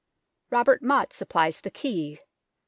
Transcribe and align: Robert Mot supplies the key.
Robert 0.49 0.81
Mot 0.81 1.13
supplies 1.13 1.61
the 1.61 1.69
key. 1.69 2.17